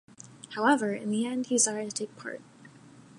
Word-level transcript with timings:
However, 0.55 0.93
in 0.95 1.11
the 1.11 1.27
end 1.27 1.45
he 1.45 1.55
decided 1.57 1.91
to 1.91 1.95
take 2.07 2.17
part. 2.17 2.41